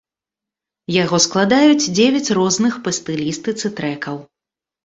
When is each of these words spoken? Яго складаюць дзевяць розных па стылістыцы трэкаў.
Яго 1.03 1.19
складаюць 1.25 1.91
дзевяць 1.99 2.33
розных 2.39 2.73
па 2.89 2.95
стылістыцы 2.99 3.73
трэкаў. 3.83 4.15